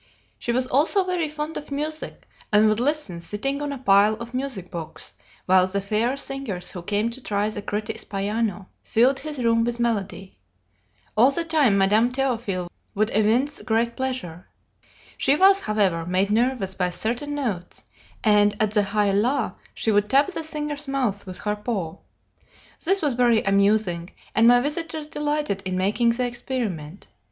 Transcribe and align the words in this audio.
She 0.39 0.51
was 0.51 0.65
also 0.65 1.03
very 1.03 1.29
fond 1.29 1.57
of 1.57 1.69
music, 1.69 2.27
and 2.51 2.67
would 2.67 2.79
listen, 2.79 3.21
sitting 3.21 3.61
on 3.61 3.71
a 3.71 3.77
pile 3.77 4.15
of 4.15 4.33
music 4.33 4.71
books, 4.71 5.13
while 5.45 5.67
the 5.67 5.79
fair 5.79 6.17
singers 6.17 6.71
who 6.71 6.81
came 6.81 7.11
to 7.11 7.21
try 7.21 7.51
the 7.51 7.61
critic's 7.61 8.03
piano 8.03 8.67
filled 8.81 9.19
his 9.19 9.37
room 9.37 9.63
with 9.63 9.79
melody. 9.79 10.33
All 11.15 11.29
the 11.29 11.43
time 11.43 11.77
Madame 11.77 12.11
Théophile 12.11 12.67
would 12.95 13.11
evince 13.13 13.61
great 13.61 13.95
pleasure. 13.95 14.47
She 15.19 15.35
was, 15.35 15.59
however, 15.59 16.03
made 16.07 16.31
nervous 16.31 16.73
by 16.73 16.89
certain 16.89 17.35
notes, 17.35 17.83
and 18.23 18.57
at 18.59 18.71
the 18.71 18.81
high 18.81 19.11
la 19.11 19.51
she 19.75 19.91
would 19.91 20.09
tap 20.09 20.29
the 20.29 20.43
singer's 20.43 20.87
mouth 20.87 21.27
with 21.27 21.37
her 21.41 21.55
paw. 21.55 21.97
This 22.83 23.03
was 23.03 23.13
very 23.13 23.43
amusing, 23.43 24.09
and 24.33 24.47
my 24.47 24.61
visitors 24.61 25.05
delighted 25.05 25.61
in 25.63 25.77
making 25.77 26.09
the 26.13 26.25
experiment. 26.25 27.07